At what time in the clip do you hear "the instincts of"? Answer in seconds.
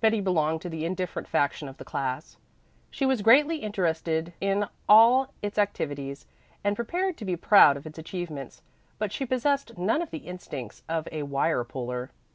10.12-11.06